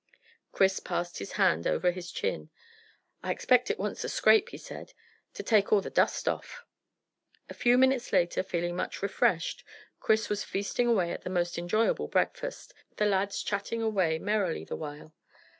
Chris 0.51 0.79
passed 0.79 1.19
his 1.19 1.33
hand 1.33 1.67
over 1.67 1.91
his 1.91 2.11
chin. 2.11 2.49
"I 3.21 3.29
expect 3.29 3.69
it 3.69 3.77
wants 3.77 4.03
a 4.03 4.09
scrape," 4.09 4.49
he 4.49 4.57
said, 4.57 4.93
"to 5.35 5.43
take 5.43 5.71
all 5.71 5.79
the 5.79 5.91
dust 5.91 6.27
off." 6.27 6.65
A 7.51 7.53
few 7.53 7.77
minutes 7.77 8.11
later, 8.11 8.41
feeling 8.41 8.75
much 8.75 9.03
refreshed, 9.03 9.63
Chris 9.99 10.27
was 10.27 10.43
feasting 10.43 10.87
away 10.87 11.11
at 11.11 11.27
a 11.27 11.29
most 11.29 11.55
enjoyable 11.59 12.07
breakfast, 12.07 12.73
the 12.95 13.05
lads 13.05 13.43
chatting 13.43 13.83
away 13.83 14.17
merrily 14.17 14.65
the 14.65 14.75
while. 14.75 15.13